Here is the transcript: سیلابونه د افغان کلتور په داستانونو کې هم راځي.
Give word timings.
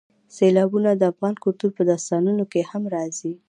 سیلابونه 0.35 0.89
د 0.95 1.01
افغان 1.11 1.35
کلتور 1.43 1.71
په 1.77 1.83
داستانونو 1.91 2.43
کې 2.51 2.61
هم 2.71 2.83
راځي. 2.95 3.33